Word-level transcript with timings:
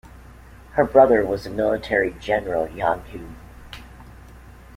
Her 0.71 0.83
brother 0.83 1.23
was 1.23 1.43
the 1.43 1.51
military 1.51 2.15
general 2.19 2.67
Yang 2.67 3.01
Hu. 3.11 3.27